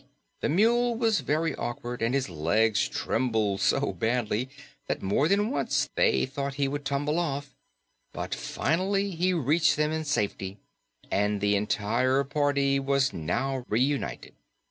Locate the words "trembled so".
2.89-3.93